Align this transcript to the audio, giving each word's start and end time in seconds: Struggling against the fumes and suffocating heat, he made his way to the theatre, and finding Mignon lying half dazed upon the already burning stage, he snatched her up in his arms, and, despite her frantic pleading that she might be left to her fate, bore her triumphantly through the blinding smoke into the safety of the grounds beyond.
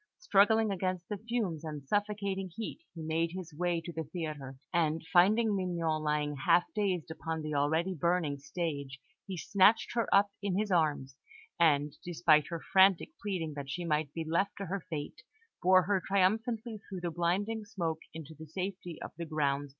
Struggling 0.17 0.71
against 0.71 1.07
the 1.09 1.19
fumes 1.19 1.63
and 1.63 1.87
suffocating 1.87 2.49
heat, 2.55 2.79
he 2.95 3.03
made 3.03 3.33
his 3.33 3.53
way 3.53 3.79
to 3.81 3.93
the 3.93 4.05
theatre, 4.05 4.57
and 4.73 5.05
finding 5.13 5.55
Mignon 5.55 6.01
lying 6.01 6.37
half 6.37 6.63
dazed 6.73 7.11
upon 7.11 7.43
the 7.43 7.53
already 7.53 7.93
burning 7.93 8.39
stage, 8.39 8.99
he 9.27 9.37
snatched 9.37 9.93
her 9.93 10.07
up 10.11 10.31
in 10.41 10.57
his 10.57 10.71
arms, 10.71 11.17
and, 11.59 11.93
despite 12.03 12.47
her 12.47 12.61
frantic 12.73 13.09
pleading 13.21 13.53
that 13.53 13.69
she 13.69 13.85
might 13.85 14.11
be 14.11 14.23
left 14.27 14.53
to 14.57 14.65
her 14.65 14.79
fate, 14.89 15.21
bore 15.61 15.83
her 15.83 16.01
triumphantly 16.03 16.79
through 16.89 17.01
the 17.01 17.11
blinding 17.11 17.63
smoke 17.63 17.99
into 18.11 18.33
the 18.33 18.47
safety 18.47 18.99
of 19.03 19.11
the 19.19 19.25
grounds 19.27 19.69
beyond. 19.69 19.69